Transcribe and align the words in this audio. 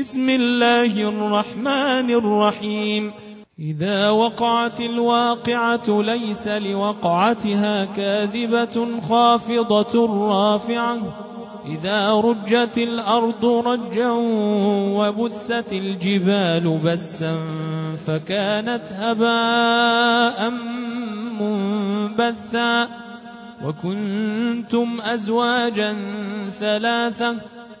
بسم 0.00 0.28
الله 0.28 1.08
الرحمن 1.08 2.10
الرحيم. 2.10 3.12
إذا 3.58 4.10
وقعت 4.10 4.80
الواقعة 4.80 5.82
ليس 5.88 6.48
لوقعتها 6.48 7.84
كاذبة 7.84 9.00
خافضة 9.08 10.06
رافعة. 10.28 10.98
إذا 11.66 12.10
رجت 12.10 12.78
الأرض 12.78 13.44
رجا 13.44 14.10
وبست 14.96 15.72
الجبال 15.72 16.80
بسا 16.84 17.36
فكانت 18.06 18.88
هباء 18.92 20.50
منبثا. 21.40 22.88
وكنتم 23.64 25.00
أزواجا 25.00 25.96
ثلاثة 26.50 27.36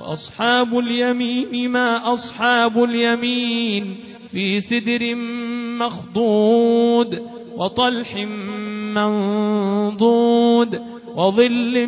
وأصحاب 0.00 0.78
اليمين 0.78 1.70
ما 1.70 2.12
أصحاب 2.12 2.84
اليمين 2.84 3.96
في 4.32 4.60
سدر 4.60 5.14
مخضود 5.78 7.22
وطلح 7.56 8.16
منضود 8.94 10.80
وظل 11.16 11.86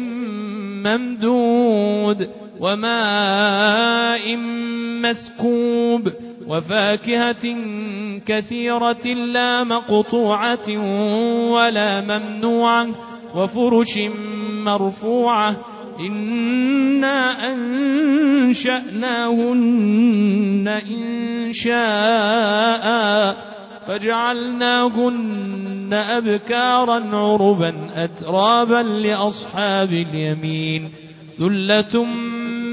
ممدود 0.84 2.30
وماء 2.60 4.36
مسكوب 5.02 6.12
وفاكهة 6.46 7.56
كثيرة 8.26 9.06
لا 9.06 9.64
مقطوعة 9.64 10.68
ولا 11.52 12.00
ممنوعة 12.00 12.88
وفرش 13.34 13.98
مرفوعة 14.64 15.56
إنا 16.06 17.52
أنشأناهن 18.52 19.08
إن 20.68 21.52
شاء 21.52 22.86
فجعلناهن 23.86 25.42
أبكارا 25.92 27.16
عربا 27.16 27.90
أترابا 27.94 28.82
لأصحاب 28.82 29.92
اليمين 29.92 30.92
ثلة 31.32 32.04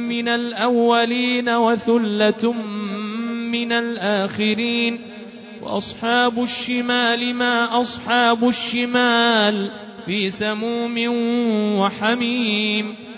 من 0.09 0.27
الأولين 0.27 1.49
وثلة 1.49 2.53
من 3.51 3.71
الآخرين 3.71 4.99
وأصحاب 5.61 6.43
الشمال 6.43 7.33
ما 7.33 7.81
أصحاب 7.81 8.47
الشمال 8.47 9.71
في 10.05 10.29
سموم 10.29 10.95
وحميم 11.79 12.95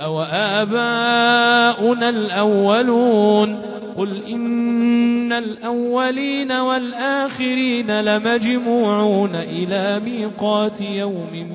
أو 0.00 0.22
آباؤنا 0.22 2.08
الأولون 2.08 3.62
قل 3.96 4.22
إن 4.22 5.32
الأولين 5.32 6.52
والآخرين 6.52 8.00
لمجموعون 8.00 9.34
إلى 9.34 10.00
ميقات 10.04 10.80
يوم 10.80 11.48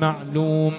معلوم 0.00 0.72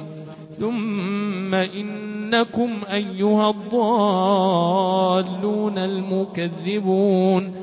ثم 0.51 1.55
إنكم 1.55 2.69
أيها 2.93 3.49
الضالون 3.49 4.97
المكذبون 5.77 7.53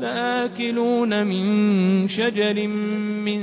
لآكلون 0.00 1.26
من 1.26 2.08
شجر 2.08 2.66
من 2.66 3.40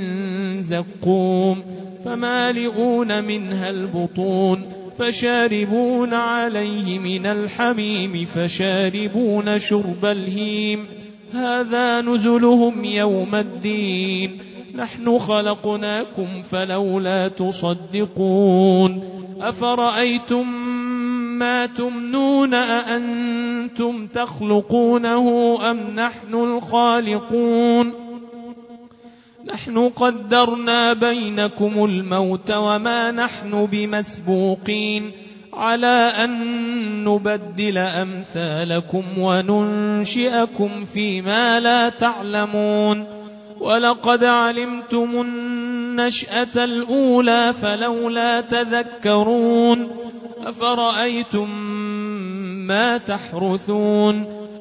زقوم 0.62 1.62
فمالئون 2.04 3.24
منها 3.24 3.70
البطون 3.70 4.62
فشاربون 4.98 6.14
عليه 6.14 6.98
من 6.98 7.26
الحميم 7.26 8.24
فشاربون 8.26 9.58
شرب 9.58 10.04
الهيم 10.04 10.86
هذا 11.32 12.00
نزلهم 12.00 12.84
يوم 12.84 13.34
الدين 13.34 14.38
نحن 14.74 15.18
خلقناكم 15.18 16.40
فلولا 16.40 17.28
تصدقون 17.28 19.02
أفرأيتم 19.40 20.48
ما 21.38 21.66
تمنون 21.66 22.54
أأنتم 22.54 24.06
تخلقونه 24.06 25.58
أم 25.70 25.76
نحن 25.76 26.34
الخالقون 26.34 28.07
نحن 29.44 29.88
قدرنا 29.88 30.92
بينكم 30.92 31.84
الموت 31.84 32.50
وما 32.50 33.10
نحن 33.10 33.66
بمسبوقين 33.66 35.12
على 35.52 36.12
أن 36.24 37.04
نبدل 37.04 37.78
أمثالكم 37.78 39.02
وننشئكم 39.18 40.84
فيما 40.84 41.60
لا 41.60 41.88
تعلمون. 41.88 43.06
ولقد 43.60 44.24
علمتم 44.24 45.20
النشأة 45.20 46.64
الأولى 46.64 47.52
فلولا 47.52 48.40
تذكرون. 48.40 49.90
أفرأيتم 50.46 51.50
ما 52.66 52.98
تحرثون؟ 52.98 54.37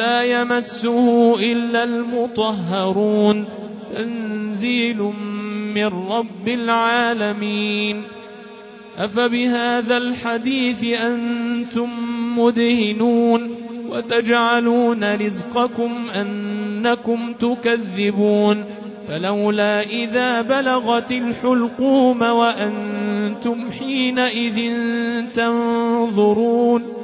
لا 0.00 0.24
يمسه 0.24 1.34
إلا 1.52 1.84
المطهرون. 1.84 3.44
تنزيل 3.96 4.96
من 5.74 5.86
رب 5.86 6.48
العالمين. 6.48 8.02
أفبهذا 8.98 9.96
الحديث 9.96 10.84
أنتم 10.84 11.88
مدهنون 12.38 13.54
وتجعلون 13.90 15.16
رزقكم 15.16 16.10
أنكم 16.14 17.32
تكذبون. 17.32 18.64
فلولا 19.08 19.80
إذا 19.80 20.42
بلغت 20.42 21.12
الحلقوم 21.12 22.22
وأنتم 22.22 23.70
حينئذ 23.70 24.72
تنظرون. 25.34 26.99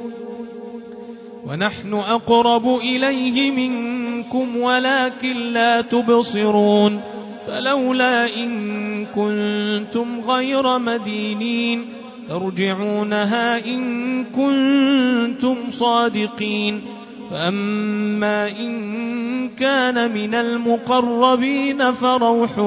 ونحن 1.47 1.93
أقرب 1.93 2.67
إليه 2.67 3.51
منكم 3.51 4.57
ولكن 4.57 5.37
لا 5.37 5.81
تبصرون 5.81 7.01
فلولا 7.47 8.35
إن 8.35 9.05
كنتم 9.05 10.19
غير 10.19 10.79
مدينين 10.79 11.85
ترجعونها 12.29 13.65
إن 13.65 14.23
كنتم 14.25 15.57
صادقين 15.69 16.81
فأما 17.29 18.47
إن 18.47 19.49
كان 19.49 20.13
من 20.13 20.35
المقربين 20.35 21.91
فروح 21.93 22.59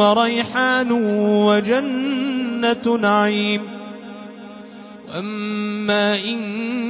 وريحان 0.00 0.92
وجنة 1.46 2.96
نعيم 3.00 3.60
وأما 5.08 6.14
إن 6.14 6.89